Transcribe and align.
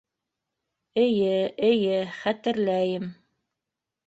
Эйе, 1.01 1.35
эйе... 1.67 1.99
хәтерләйем. 2.23 3.07